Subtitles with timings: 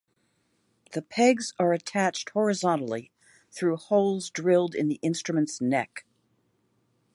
[0.93, 3.11] The pegs are attached horizontally
[3.51, 6.07] through holes drilled in the instrument's neck.